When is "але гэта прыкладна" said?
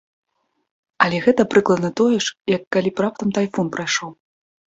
1.05-1.91